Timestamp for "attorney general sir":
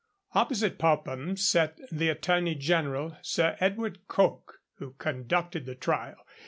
2.09-3.55